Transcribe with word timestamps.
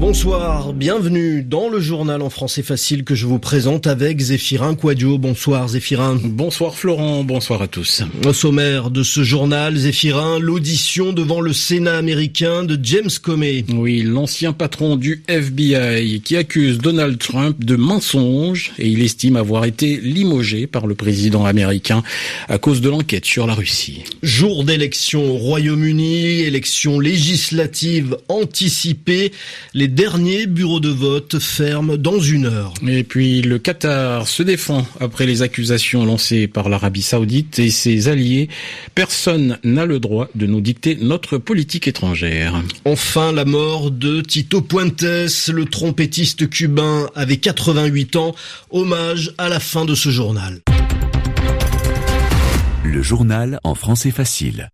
Bonsoir, 0.00 0.74
bienvenue 0.74 1.42
dans 1.42 1.68
le 1.68 1.80
journal 1.80 2.22
en 2.22 2.30
français 2.30 2.62
facile 2.62 3.02
que 3.02 3.16
je 3.16 3.26
vous 3.26 3.40
présente 3.40 3.88
avec 3.88 4.20
Zéphirin 4.20 4.76
Quadio. 4.76 5.18
Bonsoir 5.18 5.66
Zéphirin. 5.66 6.20
Bonsoir 6.22 6.76
Florent, 6.76 7.24
bonsoir 7.24 7.62
à 7.62 7.66
tous. 7.66 8.04
Au 8.24 8.32
sommaire 8.32 8.90
de 8.90 9.02
ce 9.02 9.24
journal, 9.24 9.74
Zéphirin, 9.74 10.38
l'audition 10.38 11.12
devant 11.12 11.40
le 11.40 11.52
Sénat 11.52 11.96
américain 11.96 12.62
de 12.62 12.78
James 12.80 13.10
Comey. 13.20 13.64
Oui, 13.74 14.02
l'ancien 14.02 14.52
patron 14.52 14.94
du 14.94 15.24
FBI 15.26 16.20
qui 16.20 16.36
accuse 16.36 16.78
Donald 16.78 17.18
Trump 17.18 17.64
de 17.64 17.74
mensonge 17.74 18.70
et 18.78 18.86
il 18.86 19.02
estime 19.02 19.34
avoir 19.34 19.64
été 19.64 19.96
limogé 19.96 20.68
par 20.68 20.86
le 20.86 20.94
président 20.94 21.44
américain 21.44 22.04
à 22.48 22.58
cause 22.58 22.80
de 22.80 22.88
l'enquête 22.88 23.24
sur 23.24 23.48
la 23.48 23.54
Russie. 23.54 24.04
Jour 24.22 24.62
d'élection 24.62 25.28
au 25.28 25.38
Royaume-Uni, 25.38 26.42
élection 26.42 27.00
législative 27.00 28.16
anticipée. 28.28 29.32
Les 29.74 29.87
les 29.88 29.94
derniers 29.94 30.46
bureaux 30.46 30.80
de 30.80 30.90
vote 30.90 31.38
ferment 31.38 31.96
dans 31.96 32.20
une 32.20 32.44
heure. 32.44 32.74
Et 32.86 33.04
puis 33.04 33.40
le 33.40 33.58
Qatar 33.58 34.28
se 34.28 34.42
défend 34.42 34.86
après 35.00 35.24
les 35.24 35.40
accusations 35.40 36.04
lancées 36.04 36.46
par 36.46 36.68
l'Arabie 36.68 37.00
saoudite 37.00 37.58
et 37.58 37.70
ses 37.70 38.08
alliés. 38.08 38.50
Personne 38.94 39.58
n'a 39.64 39.86
le 39.86 39.98
droit 39.98 40.28
de 40.34 40.44
nous 40.44 40.60
dicter 40.60 40.98
notre 41.00 41.38
politique 41.38 41.88
étrangère. 41.88 42.62
Enfin, 42.84 43.32
la 43.32 43.46
mort 43.46 43.90
de 43.90 44.20
Tito 44.20 44.60
Puentes, 44.60 45.00
le 45.48 45.64
trompettiste 45.64 46.50
cubain, 46.50 47.08
avait 47.14 47.38
88 47.38 48.16
ans. 48.16 48.34
Hommage 48.70 49.32
à 49.38 49.48
la 49.48 49.58
fin 49.58 49.86
de 49.86 49.94
ce 49.94 50.10
journal. 50.10 50.60
Le 52.84 53.00
journal 53.00 53.58
en 53.64 53.74
français 53.74 54.10
facile. 54.10 54.68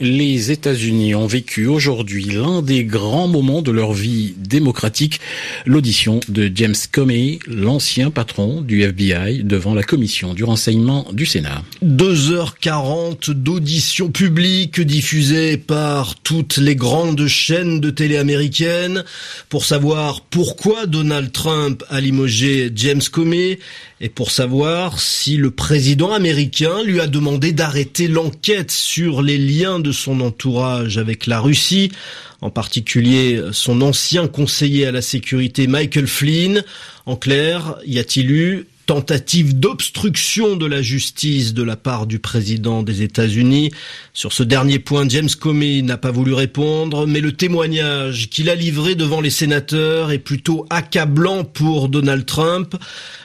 Les 0.00 0.50
États-Unis 0.50 1.14
ont 1.14 1.28
vécu 1.28 1.66
aujourd'hui 1.66 2.24
l'un 2.24 2.62
des 2.62 2.84
grands 2.84 3.28
moments 3.28 3.62
de 3.62 3.70
leur 3.70 3.92
vie 3.92 4.34
démocratique, 4.36 5.20
l'audition 5.66 6.18
de 6.28 6.50
James 6.52 6.74
Comey, 6.90 7.38
l'ancien 7.46 8.10
patron 8.10 8.60
du 8.60 8.82
FBI, 8.82 9.44
devant 9.44 9.72
la 9.72 9.84
commission 9.84 10.34
du 10.34 10.42
renseignement 10.42 11.06
du 11.12 11.26
Sénat. 11.26 11.62
2h40 11.84 13.30
d'audition 13.30 14.10
publique 14.10 14.80
diffusée 14.80 15.58
par 15.58 16.16
toutes 16.16 16.56
les 16.56 16.74
grandes 16.74 17.28
chaînes 17.28 17.78
de 17.78 17.90
télé 17.90 18.16
américaines 18.16 19.04
pour 19.48 19.64
savoir 19.64 20.22
pourquoi 20.22 20.86
Donald 20.86 21.30
Trump 21.30 21.84
a 21.88 22.00
limogé 22.00 22.72
James 22.74 23.02
Comey 23.12 23.60
et 24.00 24.08
pour 24.08 24.32
savoir 24.32 25.00
si 25.00 25.36
le 25.36 25.50
président 25.50 26.12
américain 26.12 26.82
lui 26.82 27.00
a 27.00 27.06
demandé 27.06 27.52
d'arrêter 27.52 28.08
l'enquête 28.08 28.72
sur 28.72 29.22
les 29.22 29.38
liens 29.38 29.78
de 29.84 29.92
son 29.92 30.20
entourage 30.20 30.98
avec 30.98 31.28
la 31.28 31.38
Russie, 31.38 31.92
en 32.40 32.50
particulier 32.50 33.40
son 33.52 33.80
ancien 33.82 34.26
conseiller 34.26 34.86
à 34.86 34.92
la 34.92 35.02
sécurité 35.02 35.68
Michael 35.68 36.08
Flynn. 36.08 36.64
En 37.06 37.14
clair, 37.14 37.76
y 37.86 38.00
a-t-il 38.00 38.32
eu 38.32 38.66
tentative 38.86 39.58
d'obstruction 39.58 40.56
de 40.56 40.66
la 40.66 40.82
justice 40.82 41.54
de 41.54 41.62
la 41.62 41.76
part 41.76 42.06
du 42.06 42.18
président 42.18 42.82
des 42.82 43.02
États-Unis. 43.02 43.70
Sur 44.12 44.32
ce 44.32 44.42
dernier 44.42 44.78
point, 44.78 45.08
James 45.08 45.28
Comey 45.38 45.82
n'a 45.82 45.96
pas 45.96 46.10
voulu 46.10 46.34
répondre, 46.34 47.06
mais 47.06 47.20
le 47.20 47.32
témoignage 47.32 48.28
qu'il 48.30 48.50
a 48.50 48.54
livré 48.54 48.94
devant 48.94 49.20
les 49.20 49.30
sénateurs 49.30 50.12
est 50.12 50.18
plutôt 50.18 50.66
accablant 50.70 51.44
pour 51.44 51.88
Donald 51.88 52.26
Trump. 52.26 52.76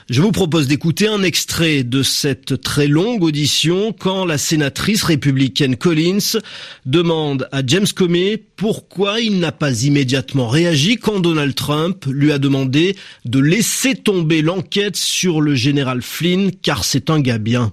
Je 0.08 0.22
vous 0.22 0.32
propose 0.32 0.66
d'écouter 0.66 1.06
un 1.06 1.22
extrait 1.22 1.84
de 1.84 2.02
cette 2.02 2.60
très 2.60 2.88
longue 2.88 3.22
audition 3.22 3.92
quand 3.92 4.24
la 4.24 4.38
sénatrice 4.38 5.04
républicaine 5.04 5.76
Collins 5.76 6.40
demande 6.84 7.48
à 7.52 7.62
James 7.64 7.86
Comey 7.94 8.42
pourquoi 8.56 9.20
il 9.20 9.38
n'a 9.38 9.52
pas 9.52 9.84
immédiatement 9.84 10.48
réagi 10.48 10.96
quand 10.96 11.20
Donald 11.20 11.54
Trump 11.54 12.06
lui 12.10 12.32
a 12.32 12.38
demandé 12.38 12.96
de 13.24 13.38
laisser 13.38 13.94
tomber 13.94 14.42
l'enquête 14.42 14.96
sur 14.96 15.40
le 15.40 15.49
général 15.54 16.02
Flynn 16.02 16.50
car 16.52 16.84
c'est 16.84 17.10
un 17.10 17.20
gars 17.20 17.38
bien. 17.38 17.72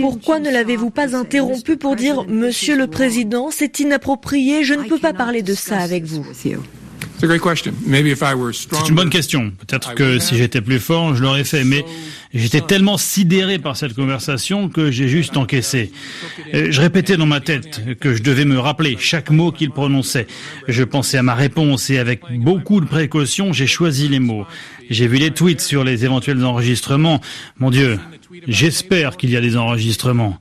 Pourquoi 0.00 0.40
ne 0.40 0.50
l'avez-vous 0.50 0.90
pas 0.90 1.16
interrompu 1.16 1.76
pour 1.76 1.94
dire 1.94 2.24
Monsieur 2.26 2.76
le 2.76 2.88
Président, 2.88 3.50
c'est 3.52 3.78
inapproprié, 3.78 4.64
je 4.64 4.74
ne 4.74 4.82
peux 4.84 4.98
pas 4.98 5.12
parler 5.12 5.42
de 5.42 5.54
ça 5.54 5.78
avec 5.78 6.04
vous 6.04 6.26
c'est 7.22 8.88
une 8.88 8.94
bonne 8.94 9.10
question. 9.10 9.52
Peut-être 9.66 9.94
que 9.94 10.18
si 10.18 10.36
j'étais 10.36 10.60
plus 10.60 10.80
fort, 10.80 11.14
je 11.14 11.22
l'aurais 11.22 11.44
fait. 11.44 11.62
Mais 11.64 11.84
j'étais 12.34 12.60
tellement 12.60 12.96
sidéré 12.96 13.58
par 13.58 13.76
cette 13.76 13.94
conversation 13.94 14.68
que 14.68 14.90
j'ai 14.90 15.08
juste 15.08 15.36
encaissé. 15.36 15.92
Euh, 16.54 16.68
je 16.70 16.80
répétais 16.80 17.16
dans 17.16 17.26
ma 17.26 17.40
tête 17.40 17.98
que 18.00 18.14
je 18.14 18.22
devais 18.22 18.44
me 18.44 18.58
rappeler 18.58 18.96
chaque 18.98 19.30
mot 19.30 19.52
qu'il 19.52 19.70
prononçait. 19.70 20.26
Je 20.68 20.84
pensais 20.84 21.18
à 21.18 21.22
ma 21.22 21.34
réponse 21.34 21.90
et 21.90 21.98
avec 21.98 22.22
beaucoup 22.38 22.80
de 22.80 22.86
précaution, 22.86 23.52
j'ai 23.52 23.66
choisi 23.66 24.08
les 24.08 24.20
mots. 24.20 24.46
J'ai 24.90 25.06
vu 25.06 25.18
les 25.18 25.30
tweets 25.30 25.60
sur 25.60 25.84
les 25.84 26.04
éventuels 26.04 26.44
enregistrements. 26.44 27.20
Mon 27.58 27.70
Dieu, 27.70 27.98
j'espère 28.48 29.16
qu'il 29.16 29.30
y 29.30 29.36
a 29.36 29.40
des 29.40 29.56
enregistrements. 29.56 30.38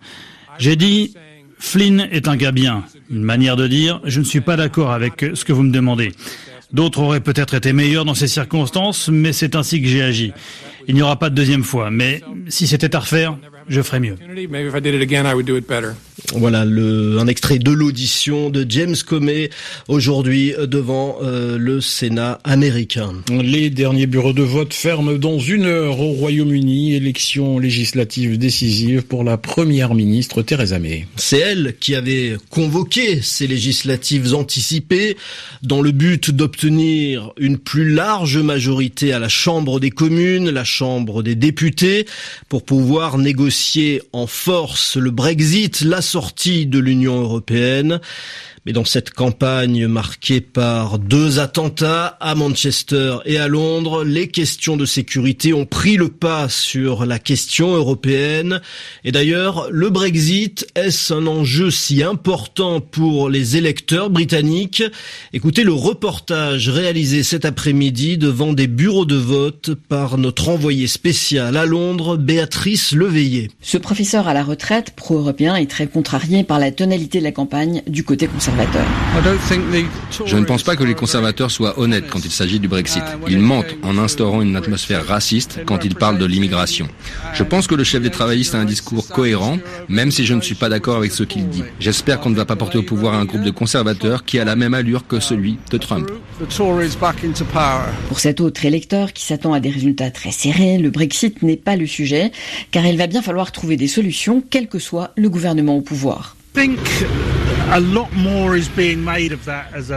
J'ai 0.59 0.75
dit, 0.75 1.13
Flynn 1.57 2.07
est 2.11 2.27
un 2.27 2.35
gars 2.35 2.51
bien. 2.51 2.83
Une 3.09 3.23
manière 3.23 3.55
de 3.55 3.67
dire, 3.67 4.01
je 4.03 4.19
ne 4.19 4.25
suis 4.25 4.41
pas 4.41 4.55
d'accord 4.55 4.91
avec 4.91 5.25
ce 5.33 5.45
que 5.45 5.53
vous 5.53 5.63
me 5.63 5.71
demandez. 5.71 6.11
D'autres 6.73 7.01
auraient 7.01 7.21
peut-être 7.21 7.53
été 7.53 7.73
meilleurs 7.73 8.05
dans 8.05 8.13
ces 8.13 8.27
circonstances, 8.27 9.09
mais 9.09 9.33
c'est 9.33 9.55
ainsi 9.55 9.81
que 9.81 9.87
j'ai 9.87 10.01
agi. 10.01 10.33
Il 10.87 10.95
n'y 10.95 11.01
aura 11.01 11.17
pas 11.17 11.29
de 11.29 11.35
deuxième 11.35 11.63
fois, 11.63 11.91
mais 11.91 12.21
si 12.47 12.67
c'était 12.67 12.95
à 12.95 12.99
refaire, 12.99 13.37
je 13.67 13.81
ferais 13.81 13.99
mieux. 13.99 14.15
Voilà 16.33 16.65
le, 16.65 17.17
un 17.19 17.27
extrait 17.27 17.59
de 17.59 17.71
l'audition 17.71 18.49
de 18.49 18.65
James 18.67 18.95
Comey 19.05 19.49
aujourd'hui 19.87 20.53
devant 20.65 21.17
euh, 21.21 21.57
le 21.57 21.81
Sénat 21.81 22.39
américain. 22.43 23.13
Les 23.29 23.69
derniers 23.69 24.07
bureaux 24.07 24.33
de 24.33 24.43
vote 24.43 24.73
ferment 24.73 25.13
dans 25.13 25.39
une 25.39 25.65
heure 25.65 25.99
au 25.99 26.11
Royaume-Uni. 26.11 26.95
Élection 26.95 27.59
législative 27.59 28.37
décisive 28.37 29.03
pour 29.03 29.23
la 29.23 29.37
première 29.37 29.93
ministre 29.93 30.41
Theresa 30.41 30.79
May. 30.79 31.07
C'est 31.17 31.39
elle 31.39 31.75
qui 31.79 31.95
avait 31.95 32.37
convoqué 32.49 33.21
ces 33.21 33.47
législatives 33.47 34.33
anticipées 34.33 35.17
dans 35.63 35.81
le 35.81 35.91
but 35.91 36.31
d'obtenir 36.31 37.31
une 37.37 37.57
plus 37.57 37.89
large 37.89 38.37
majorité 38.37 39.13
à 39.13 39.19
la 39.19 39.29
Chambre 39.29 39.79
des 39.79 39.91
communes, 39.91 40.49
la 40.49 40.63
Chambre 40.63 41.23
des 41.23 41.35
députés, 41.35 42.05
pour 42.49 42.63
pouvoir 42.63 43.17
négocier 43.17 43.50
en 44.13 44.27
force 44.27 44.97
le 44.97 45.11
Brexit, 45.11 45.81
la 45.81 46.01
sortie 46.01 46.65
de 46.65 46.79
l'Union 46.79 47.19
européenne. 47.19 47.99
Mais 48.67 48.73
dans 48.73 48.85
cette 48.85 49.09
campagne 49.09 49.87
marquée 49.87 50.39
par 50.39 50.99
deux 50.99 51.39
attentats 51.39 52.15
à 52.19 52.35
Manchester 52.35 53.17
et 53.25 53.39
à 53.39 53.47
Londres, 53.47 54.03
les 54.03 54.27
questions 54.27 54.77
de 54.77 54.85
sécurité 54.85 55.51
ont 55.51 55.65
pris 55.65 55.97
le 55.97 56.09
pas 56.09 56.47
sur 56.47 57.07
la 57.07 57.17
question 57.17 57.73
européenne. 57.73 58.61
Et 59.03 59.11
d'ailleurs, 59.11 59.67
le 59.71 59.89
Brexit, 59.89 60.67
est-ce 60.75 61.11
un 61.11 61.25
enjeu 61.25 61.71
si 61.71 62.03
important 62.03 62.81
pour 62.81 63.29
les 63.29 63.57
électeurs 63.57 64.11
britanniques? 64.11 64.83
Écoutez 65.33 65.63
le 65.63 65.73
reportage 65.73 66.69
réalisé 66.69 67.23
cet 67.23 67.45
après-midi 67.45 68.19
devant 68.19 68.53
des 68.53 68.67
bureaux 68.67 69.05
de 69.05 69.15
vote 69.15 69.73
par 69.89 70.19
notre 70.19 70.49
envoyé 70.49 70.85
spécial 70.85 71.57
à 71.57 71.65
Londres, 71.65 72.15
Béatrice 72.15 72.91
Leveillé. 72.91 73.49
Ce 73.59 73.79
professeur 73.79 74.27
à 74.27 74.35
la 74.35 74.43
retraite 74.43 74.91
pro-européen 74.95 75.55
est 75.55 75.69
très 75.69 75.87
contrarié 75.87 76.43
par 76.43 76.59
la 76.59 76.71
tonalité 76.71 77.17
de 77.17 77.23
la 77.23 77.31
campagne 77.31 77.81
du 77.87 78.03
côté 78.03 78.27
conservateur. 78.27 78.50
Je 80.25 80.37
ne 80.37 80.45
pense 80.45 80.63
pas 80.63 80.75
que 80.75 80.83
les 80.83 80.93
conservateurs 80.93 81.51
soient 81.51 81.79
honnêtes 81.79 82.07
quand 82.09 82.23
il 82.23 82.31
s'agit 82.31 82.59
du 82.59 82.67
Brexit. 82.67 83.03
Ils 83.27 83.39
mentent 83.39 83.75
en 83.83 83.97
instaurant 83.97 84.41
une 84.41 84.55
atmosphère 84.55 85.05
raciste 85.05 85.59
quand 85.65 85.83
ils 85.83 85.95
parlent 85.95 86.17
de 86.17 86.25
l'immigration. 86.25 86.87
Je 87.33 87.43
pense 87.43 87.67
que 87.67 87.75
le 87.75 87.83
chef 87.83 88.01
des 88.01 88.09
travaillistes 88.09 88.55
a 88.55 88.59
un 88.59 88.65
discours 88.65 89.07
cohérent, 89.07 89.57
même 89.87 90.11
si 90.11 90.25
je 90.25 90.33
ne 90.33 90.41
suis 90.41 90.55
pas 90.55 90.69
d'accord 90.69 90.97
avec 90.97 91.11
ce 91.11 91.23
qu'il 91.23 91.47
dit. 91.49 91.63
J'espère 91.79 92.19
qu'on 92.19 92.29
ne 92.29 92.35
va 92.35 92.45
pas 92.45 92.55
porter 92.55 92.77
au 92.77 92.83
pouvoir 92.83 93.15
un 93.15 93.25
groupe 93.25 93.43
de 93.43 93.51
conservateurs 93.51 94.25
qui 94.25 94.39
a 94.39 94.45
la 94.45 94.55
même 94.55 94.73
allure 94.73 95.07
que 95.07 95.19
celui 95.19 95.57
de 95.69 95.77
Trump. 95.77 96.09
Pour 98.07 98.19
cet 98.19 98.41
autre 98.41 98.65
électeur 98.65 99.13
qui 99.13 99.25
s'attend 99.25 99.53
à 99.53 99.59
des 99.59 99.69
résultats 99.69 100.11
très 100.11 100.31
serrés, 100.31 100.77
le 100.77 100.89
Brexit 100.89 101.41
n'est 101.41 101.57
pas 101.57 101.75
le 101.75 101.87
sujet, 101.87 102.31
car 102.71 102.85
il 102.85 102.97
va 102.97 103.07
bien 103.07 103.21
falloir 103.21 103.51
trouver 103.51 103.77
des 103.77 103.87
solutions, 103.87 104.43
quel 104.49 104.67
que 104.67 104.79
soit 104.79 105.11
le 105.15 105.29
gouvernement 105.29 105.77
au 105.77 105.81
pouvoir. 105.81 106.35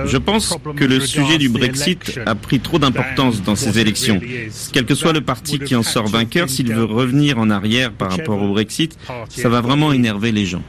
Je 0.06 0.16
pense 0.16 0.56
que 0.76 0.84
le 0.84 1.00
sujet 1.00 1.38
du 1.38 1.48
Brexit 1.48 2.20
a 2.24 2.36
pris 2.36 2.60
trop 2.60 2.78
d'importance 2.78 3.42
dans 3.42 3.56
ces 3.56 3.80
élections. 3.80 4.20
Quel 4.72 4.84
que 4.84 4.94
soit 4.94 5.12
le 5.12 5.22
parti 5.22 5.58
qui 5.58 5.74
en 5.74 5.82
sort 5.82 6.06
vainqueur, 6.06 6.48
s'il 6.48 6.72
veut 6.72 6.84
revenir 6.84 7.36
en 7.38 7.50
arrière 7.50 7.90
par 7.92 8.12
rapport 8.12 8.40
au 8.40 8.52
Brexit, 8.52 8.96
ça 9.28 9.48
va 9.48 9.60
vraiment 9.60 9.92
énerver 9.92 10.30
les 10.30 10.46
gens. 10.46 10.62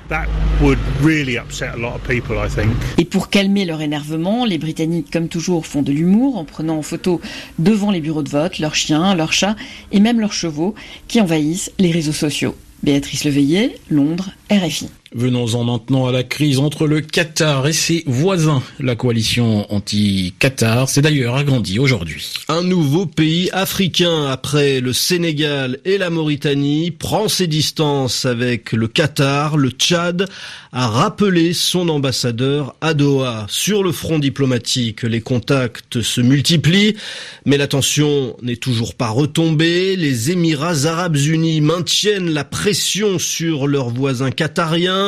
Et 2.97 3.05
pour 3.05 3.29
calmer 3.29 3.65
leur 3.65 3.81
énervement, 3.81 4.45
les 4.45 4.57
Britanniques, 4.57 5.11
comme 5.11 5.27
toujours, 5.27 5.67
font 5.67 5.83
de 5.83 5.91
l'humour 5.91 6.37
en 6.37 6.45
prenant 6.45 6.77
en 6.77 6.81
photo 6.81 7.21
devant 7.59 7.91
les 7.91 8.01
bureaux 8.01 8.23
de 8.23 8.29
vote 8.29 8.57
leurs 8.57 8.75
chiens, 8.75 9.13
leurs 9.13 9.33
chats 9.33 9.55
et 9.91 9.99
même 9.99 10.19
leurs 10.19 10.33
chevaux 10.33 10.73
qui 11.07 11.21
envahissent 11.21 11.71
les 11.77 11.91
réseaux 11.91 12.13
sociaux. 12.13 12.55
Béatrice 12.81 13.25
Leveillé, 13.25 13.75
Londres, 13.89 14.31
RFI. 14.51 14.89
Venons-en 15.17 15.63
maintenant 15.63 16.07
à 16.07 16.11
la 16.11 16.23
crise 16.23 16.59
entre 16.59 16.87
le 16.87 16.99
Qatar 16.99 17.65
et 17.67 17.71
ses 17.71 18.03
voisins. 18.05 18.61
La 18.81 18.97
coalition 18.97 19.65
anti-Qatar 19.73 20.89
s'est 20.89 21.01
d'ailleurs 21.01 21.37
agrandie 21.37 21.79
aujourd'hui. 21.79 22.33
Un 22.49 22.63
nouveau 22.63 23.05
pays 23.05 23.49
africain 23.53 24.25
après 24.25 24.81
le 24.81 24.91
Sénégal 24.91 25.79
et 25.85 25.97
la 25.97 26.09
Mauritanie 26.09 26.91
prend 26.91 27.29
ses 27.29 27.47
distances 27.47 28.25
avec 28.25 28.73
le 28.73 28.89
Qatar. 28.89 29.55
Le 29.55 29.69
Tchad 29.69 30.27
a 30.73 30.87
rappelé 30.89 31.53
son 31.53 31.87
ambassadeur 31.87 32.75
à 32.81 32.93
Doha. 32.93 33.45
Sur 33.47 33.83
le 33.83 33.93
front 33.93 34.19
diplomatique, 34.19 35.03
les 35.03 35.21
contacts 35.21 36.01
se 36.01 36.19
multiplient, 36.19 36.97
mais 37.45 37.55
la 37.55 37.67
tension 37.67 38.35
n'est 38.41 38.57
toujours 38.57 38.95
pas 38.95 39.11
retombée. 39.11 39.95
Les 39.95 40.31
Émirats 40.31 40.83
arabes 40.83 41.15
unis 41.15 41.61
maintiennent 41.61 42.31
la 42.31 42.43
pression 42.43 43.17
sur 43.17 43.67
leurs 43.67 43.91
voisins 43.91 44.31
qatariens 44.31 45.04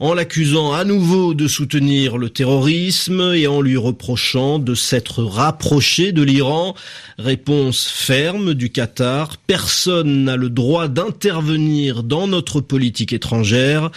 en 0.00 0.14
l'accusant 0.14 0.72
à 0.72 0.84
nouveau 0.84 1.34
de 1.34 1.48
soutenir 1.48 2.18
le 2.18 2.28
terrorisme 2.28 3.32
et 3.34 3.46
en 3.46 3.60
lui 3.60 3.76
reprochant 3.76 4.58
de 4.58 4.74
s'être 4.74 5.22
rapproché 5.22 6.12
de 6.12 6.22
l'Iran. 6.22 6.74
Réponse 7.18 7.86
ferme 7.86 8.54
du 8.54 8.70
Qatar, 8.70 9.36
personne 9.36 10.24
n'a 10.24 10.36
le 10.36 10.50
droit 10.50 10.88
d'intervenir 10.88 12.02
dans 12.02 12.26
notre 12.26 12.60
politique 12.60 13.12
étrangère. 13.12 13.90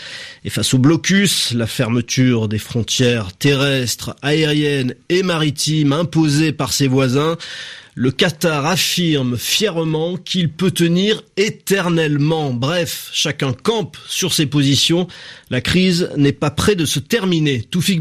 Et 0.46 0.50
face 0.50 0.74
au 0.74 0.78
blocus, 0.78 1.54
la 1.54 1.68
fermeture 1.68 2.48
des 2.48 2.60
frontières 2.60 3.34
terrestres, 3.34 4.16
aériennes 4.22 4.94
et 5.10 5.24
maritimes 5.24 5.94
imposées 5.94 6.52
par 6.52 6.74
ses 6.74 6.88
voisins, 6.88 7.38
le 8.00 8.12
Qatar 8.12 8.68
affirme 8.68 9.40
fièrement 9.40 10.18
qu'il 10.18 10.50
peut 10.50 10.70
tenir 10.70 11.24
éternellement. 11.36 12.54
Bref, 12.54 13.10
chacun 13.12 13.54
campe 13.54 13.98
sur 14.08 14.36
ses 14.36 14.46
positions. 14.46 15.08
La 15.50 15.62
crise 15.62 16.12
n'est 16.16 16.32
pas 16.32 16.52
près 16.52 16.76
de 16.76 16.86
se 16.86 17.00
terminer. 17.00 17.64
Toufik. 17.64 18.00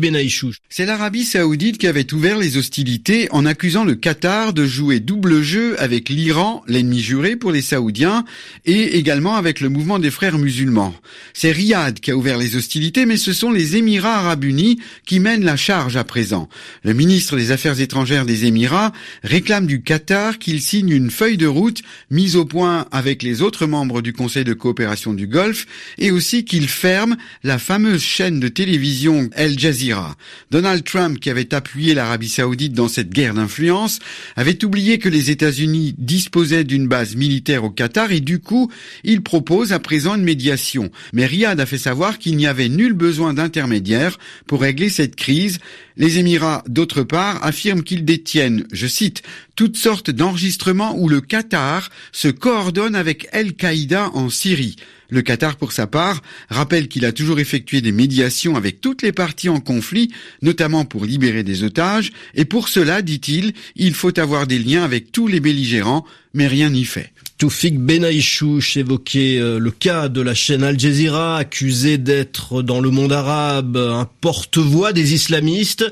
C'est 0.68 0.84
l'Arabie 0.84 1.24
saoudite 1.24 1.78
qui 1.78 1.86
avait 1.86 2.12
ouvert 2.12 2.36
les 2.36 2.58
hostilités 2.58 3.28
en 3.30 3.46
accusant 3.46 3.84
le 3.84 3.94
Qatar 3.94 4.52
de 4.52 4.66
jouer 4.66 5.00
double 5.00 5.40
jeu 5.40 5.80
avec 5.80 6.10
l'Iran, 6.10 6.62
l'ennemi 6.68 7.00
juré 7.00 7.34
pour 7.34 7.50
les 7.50 7.62
Saoudiens, 7.62 8.26
et 8.66 8.98
également 8.98 9.36
avec 9.36 9.60
le 9.60 9.70
mouvement 9.70 9.98
des 9.98 10.10
frères 10.10 10.36
musulmans. 10.36 10.94
C'est 11.32 11.52
Riyad 11.52 12.00
qui 12.00 12.10
a 12.10 12.16
ouvert 12.16 12.36
les 12.36 12.56
hostilités, 12.56 13.06
mais 13.06 13.16
ce 13.16 13.32
sont 13.32 13.50
les 13.50 13.76
Émirats 13.76 14.18
arabes 14.18 14.44
unis 14.44 14.78
qui 15.06 15.20
mènent 15.20 15.44
la 15.44 15.56
charge 15.56 15.96
à 15.96 16.04
présent. 16.04 16.50
Le 16.82 16.92
ministre 16.92 17.38
des 17.38 17.50
Affaires 17.50 17.80
étrangères 17.80 18.26
des 18.26 18.44
Émirats 18.44 18.92
réclame 19.22 19.66
du 19.66 19.85
Qatar 19.86 20.38
qu'il 20.38 20.60
signe 20.60 20.90
une 20.90 21.12
feuille 21.12 21.36
de 21.36 21.46
route 21.46 21.80
mise 22.10 22.34
au 22.34 22.44
point 22.44 22.86
avec 22.90 23.22
les 23.22 23.40
autres 23.40 23.66
membres 23.66 24.02
du 24.02 24.12
Conseil 24.12 24.42
de 24.42 24.52
coopération 24.52 25.14
du 25.14 25.28
Golfe 25.28 25.66
et 25.96 26.10
aussi 26.10 26.44
qu'il 26.44 26.68
ferme 26.68 27.16
la 27.44 27.58
fameuse 27.58 28.02
chaîne 28.02 28.40
de 28.40 28.48
télévision 28.48 29.30
Al 29.36 29.56
Jazeera. 29.56 30.16
Donald 30.50 30.82
Trump, 30.82 31.20
qui 31.20 31.30
avait 31.30 31.54
appuyé 31.54 31.94
l'Arabie 31.94 32.28
saoudite 32.28 32.72
dans 32.72 32.88
cette 32.88 33.10
guerre 33.10 33.34
d'influence, 33.34 34.00
avait 34.34 34.64
oublié 34.64 34.98
que 34.98 35.08
les 35.08 35.30
États-Unis 35.30 35.94
disposaient 35.98 36.64
d'une 36.64 36.88
base 36.88 37.14
militaire 37.14 37.62
au 37.62 37.70
Qatar 37.70 38.10
et 38.10 38.20
du 38.20 38.40
coup, 38.40 38.70
il 39.04 39.22
propose 39.22 39.72
à 39.72 39.78
présent 39.78 40.16
une 40.16 40.24
médiation. 40.24 40.90
Mais 41.12 41.26
Riyad 41.26 41.60
a 41.60 41.66
fait 41.66 41.78
savoir 41.78 42.18
qu'il 42.18 42.36
n'y 42.36 42.48
avait 42.48 42.68
nul 42.68 42.92
besoin 42.92 43.34
d'intermédiaire 43.34 44.18
pour 44.48 44.62
régler 44.62 44.88
cette 44.88 45.14
crise 45.14 45.60
les 45.96 46.18
Émirats, 46.18 46.62
d'autre 46.68 47.02
part, 47.02 47.42
affirment 47.44 47.82
qu'ils 47.82 48.04
détiennent, 48.04 48.66
je 48.72 48.86
cite, 48.86 49.22
toutes 49.54 49.76
sortes 49.76 50.10
d'enregistrements 50.10 50.94
où 50.98 51.08
le 51.08 51.20
Qatar 51.20 51.90
se 52.12 52.28
coordonne 52.28 52.94
avec 52.94 53.28
Al-Qaïda 53.32 54.10
en 54.14 54.28
Syrie. 54.28 54.76
Le 55.08 55.22
Qatar, 55.22 55.56
pour 55.56 55.72
sa 55.72 55.86
part, 55.86 56.22
rappelle 56.48 56.88
qu'il 56.88 57.04
a 57.04 57.12
toujours 57.12 57.38
effectué 57.38 57.80
des 57.80 57.92
médiations 57.92 58.56
avec 58.56 58.80
toutes 58.80 59.02
les 59.02 59.12
parties 59.12 59.48
en 59.48 59.60
conflit, 59.60 60.10
notamment 60.42 60.84
pour 60.84 61.04
libérer 61.04 61.42
des 61.42 61.62
otages, 61.62 62.12
et 62.34 62.44
pour 62.44 62.68
cela, 62.68 63.02
dit-il, 63.02 63.52
il 63.76 63.94
faut 63.94 64.18
avoir 64.18 64.46
des 64.46 64.58
liens 64.58 64.84
avec 64.84 65.12
tous 65.12 65.28
les 65.28 65.40
belligérants, 65.40 66.04
mais 66.34 66.46
rien 66.46 66.70
n'y 66.70 66.84
fait. 66.84 67.12
Toufik 67.38 67.78
Benaïchouch 67.78 68.78
évoquait 68.78 69.38
euh, 69.38 69.58
le 69.58 69.70
cas 69.70 70.08
de 70.08 70.22
la 70.22 70.32
chaîne 70.32 70.62
Al 70.62 70.80
Jazeera, 70.80 71.36
accusée 71.36 71.98
d'être 71.98 72.62
dans 72.62 72.80
le 72.80 72.88
monde 72.88 73.12
arabe 73.12 73.76
un 73.76 74.08
porte-voix 74.22 74.94
des 74.94 75.12
islamistes. 75.12 75.84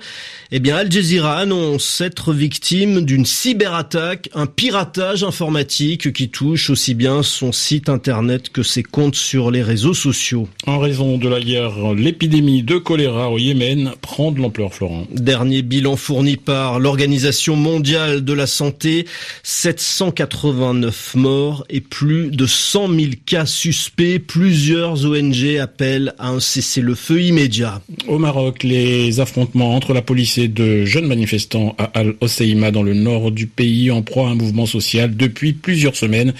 Eh 0.52 0.58
bien, 0.58 0.76
Al 0.76 0.90
Jazeera 0.90 1.36
annonce 1.36 2.00
être 2.00 2.32
victime 2.32 3.02
d'une 3.02 3.26
cyberattaque, 3.26 4.30
un 4.32 4.46
piratage 4.46 5.22
informatique 5.22 6.14
qui 6.14 6.30
touche 6.30 6.70
aussi 6.70 6.94
bien 6.94 7.22
son 7.22 7.52
site 7.52 7.90
internet 7.90 8.48
que 8.48 8.62
ses 8.62 8.82
comptes 8.82 9.03
sur 9.12 9.50
les 9.50 9.62
réseaux 9.62 9.94
sociaux. 9.94 10.48
En 10.66 10.78
raison 10.78 11.18
de 11.18 11.28
la 11.28 11.40
guerre, 11.40 11.94
l'épidémie 11.94 12.62
de 12.62 12.78
choléra 12.78 13.30
au 13.30 13.38
Yémen 13.38 13.92
prend 14.00 14.32
de 14.32 14.40
l'ampleur, 14.40 14.72
Florent. 14.72 15.06
Dernier 15.10 15.62
bilan 15.62 15.96
fourni 15.96 16.36
par 16.36 16.78
l'Organisation 16.78 17.56
mondiale 17.56 18.24
de 18.24 18.32
la 18.32 18.46
santé, 18.46 19.06
789 19.42 21.14
morts 21.16 21.64
et 21.68 21.80
plus 21.80 22.30
de 22.30 22.46
100 22.46 22.88
000 22.88 23.10
cas 23.26 23.46
suspects. 23.46 24.18
Plusieurs 24.18 25.04
ONG 25.04 25.58
appellent 25.60 26.14
à 26.18 26.28
un 26.28 26.40
cessez-le-feu 26.40 27.20
immédiat. 27.22 27.82
Au 28.08 28.18
Maroc, 28.18 28.62
les 28.62 29.20
affrontements 29.20 29.74
entre 29.74 29.92
la 29.92 30.02
police 30.02 30.38
et 30.38 30.48
de 30.48 30.84
jeunes 30.84 31.06
manifestants 31.06 31.74
à 31.78 31.84
Al-Hoceima 31.94 32.70
dans 32.70 32.82
le 32.82 32.94
nord 32.94 33.30
du 33.30 33.46
pays 33.46 33.90
en 33.90 34.02
proie 34.02 34.28
à 34.28 34.30
un 34.32 34.34
mouvement 34.34 34.66
social 34.66 35.16
depuis 35.16 35.52
plusieurs 35.52 35.96
semaines, 35.96 36.32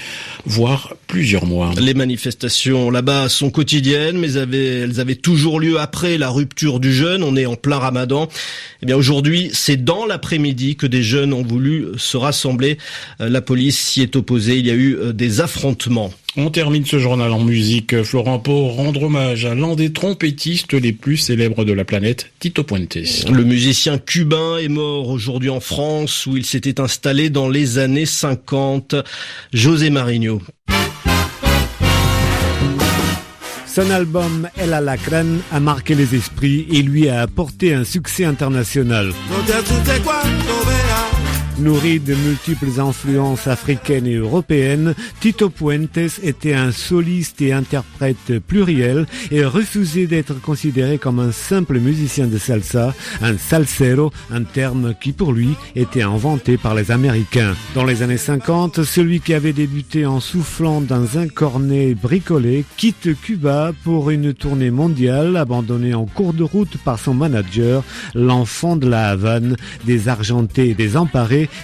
voire 0.46 0.94
plusieurs 1.06 1.46
mois. 1.46 1.72
Les 1.80 1.94
manifestations 1.94 2.53
là-bas 2.92 3.28
sont 3.28 3.50
quotidiennes, 3.50 4.18
mais 4.18 4.32
elles 4.32 5.00
avaient 5.00 5.14
toujours 5.14 5.60
lieu 5.60 5.78
après 5.78 6.18
la 6.18 6.30
rupture 6.30 6.80
du 6.80 6.92
jeûne. 6.92 7.22
On 7.22 7.36
est 7.36 7.46
en 7.46 7.56
plein 7.56 7.78
ramadan. 7.78 8.28
Eh 8.82 8.86
bien, 8.86 8.96
aujourd'hui, 8.96 9.50
c'est 9.52 9.82
dans 9.82 10.06
l'après-midi 10.06 10.76
que 10.76 10.86
des 10.86 11.02
jeunes 11.02 11.32
ont 11.32 11.42
voulu 11.42 11.86
se 11.96 12.16
rassembler. 12.16 12.78
Euh, 13.20 13.28
la 13.28 13.40
police 13.40 13.78
s'y 13.78 14.02
est 14.02 14.16
opposée. 14.16 14.58
Il 14.58 14.66
y 14.66 14.70
a 14.70 14.74
eu 14.74 14.96
euh, 14.96 15.12
des 15.12 15.40
affrontements. 15.40 16.12
On 16.36 16.50
termine 16.50 16.84
ce 16.84 16.98
journal 16.98 17.30
en 17.30 17.44
musique, 17.44 18.02
Florent, 18.02 18.40
pour 18.40 18.74
rendre 18.74 19.04
hommage 19.04 19.44
à 19.44 19.54
l'un 19.54 19.76
des 19.76 19.92
trompettistes 19.92 20.74
les 20.74 20.92
plus 20.92 21.16
célèbres 21.16 21.64
de 21.64 21.72
la 21.72 21.84
planète, 21.84 22.32
Tito 22.40 22.64
Puentes. 22.64 22.98
Le 23.30 23.44
musicien 23.44 23.98
cubain 23.98 24.58
est 24.58 24.68
mort 24.68 25.10
aujourd'hui 25.10 25.50
en 25.50 25.60
France, 25.60 26.26
où 26.26 26.36
il 26.36 26.44
s'était 26.44 26.80
installé 26.80 27.30
dans 27.30 27.48
les 27.48 27.78
années 27.78 28.06
50. 28.06 28.96
José 29.52 29.90
Marigno. 29.90 30.42
Son 33.74 33.90
album 33.90 34.48
El 34.56 34.72
Alacran 34.72 35.38
a 35.50 35.58
marqué 35.58 35.96
les 35.96 36.14
esprits 36.14 36.64
et 36.70 36.80
lui 36.80 37.08
a 37.08 37.22
apporté 37.22 37.74
un 37.74 37.82
succès 37.82 38.24
international. 38.24 39.12
Nourri 41.58 42.00
de 42.00 42.14
multiples 42.16 42.80
influences 42.80 43.46
africaines 43.46 44.08
et 44.08 44.16
européennes, 44.16 44.94
Tito 45.20 45.50
Puentes 45.50 46.18
était 46.22 46.54
un 46.54 46.72
soliste 46.72 47.40
et 47.42 47.52
interprète 47.52 48.40
pluriel 48.40 49.06
et 49.30 49.44
refusait 49.44 50.06
d'être 50.06 50.40
considéré 50.40 50.98
comme 50.98 51.20
un 51.20 51.30
simple 51.30 51.78
musicien 51.78 52.26
de 52.26 52.38
salsa, 52.38 52.92
un 53.22 53.38
salsero, 53.38 54.12
un 54.32 54.42
terme 54.42 54.94
qui 55.00 55.12
pour 55.12 55.32
lui 55.32 55.50
était 55.76 56.02
inventé 56.02 56.56
par 56.56 56.74
les 56.74 56.90
Américains. 56.90 57.54
Dans 57.76 57.84
les 57.84 58.02
années 58.02 58.16
50, 58.16 58.82
celui 58.82 59.20
qui 59.20 59.32
avait 59.32 59.52
débuté 59.52 60.06
en 60.06 60.18
soufflant 60.18 60.80
dans 60.80 61.18
un 61.18 61.28
cornet 61.28 61.94
bricolé 61.94 62.64
quitte 62.76 63.08
Cuba 63.20 63.72
pour 63.84 64.10
une 64.10 64.34
tournée 64.34 64.72
mondiale 64.72 65.36
abandonnée 65.36 65.94
en 65.94 66.06
cours 66.06 66.34
de 66.34 66.42
route 66.42 66.76
par 66.78 66.98
son 66.98 67.14
manager, 67.14 67.84
l'enfant 68.14 68.76
de 68.76 68.88
la 68.88 69.10
Havane, 69.10 69.56
des 69.84 70.08
argentés 70.08 70.70
et 70.70 70.74
des 70.74 70.96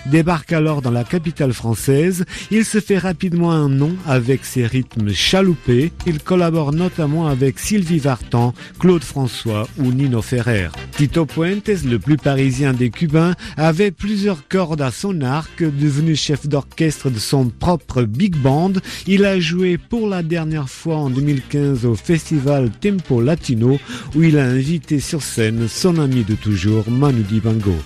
débarque 0.07 0.53
alors 0.53 0.83
dans 0.83 0.91
la 0.91 1.05
capitale 1.05 1.53
française. 1.53 2.25
Il 2.51 2.65
se 2.65 2.81
fait 2.81 2.99
rapidement 2.99 3.53
un 3.53 3.69
nom 3.69 3.97
avec 4.07 4.45
ses 4.45 4.67
rythmes 4.67 5.13
chaloupés. 5.13 5.93
Il 6.07 6.21
collabore 6.23 6.73
notamment 6.73 7.27
avec 7.27 7.59
Sylvie 7.59 7.99
Vartan, 7.99 8.55
Claude 8.79 9.05
François 9.05 9.69
ou 9.79 9.93
Nino 9.93 10.23
Ferrer. 10.23 10.69
Tito 10.97 11.27
Puentes, 11.27 11.85
le 11.85 11.99
plus 11.99 12.17
parisien 12.17 12.73
des 12.73 12.91
Cubains, 12.91 13.35
avait 13.57 13.91
plusieurs 13.91 14.49
cordes 14.49 14.83
à 14.83 14.91
son 14.91 15.21
arc. 15.23 15.63
Devenu 15.63 16.17
chef 16.17 16.47
d'orchestre 16.47 17.11
de 17.11 17.19
son 17.19 17.47
propre 17.49 18.03
big 18.03 18.37
band, 18.37 18.73
il 19.07 19.25
a 19.25 19.39
joué 19.41 19.79
pour 19.79 20.09
la 20.09 20.23
dernière 20.23 20.69
fois 20.69 20.97
en 20.97 21.11
2015 21.11 21.87
au 21.87 21.95
festival 21.95 22.71
Tempo 22.71 23.21
Latino 23.21 23.79
où 24.15 24.23
il 24.23 24.39
a 24.39 24.45
invité 24.45 25.01
sur 25.01 25.23
scène 25.23 25.69
son 25.69 25.99
ami 25.99 26.25
de 26.25 26.35
toujours 26.35 26.91
Manu 26.91 27.23
Dibango. 27.23 27.77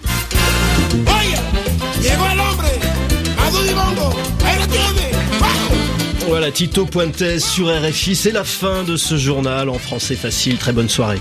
Tito 6.50 6.84
Puentes 6.84 7.38
sur 7.38 7.68
RFI, 7.68 8.14
c'est 8.14 8.30
la 8.30 8.44
fin 8.44 8.84
de 8.84 8.96
ce 8.96 9.16
journal 9.16 9.68
en 9.68 9.78
français 9.78 10.16
facile. 10.16 10.58
Très 10.58 10.72
bonne 10.72 10.88
soirée. 10.88 11.20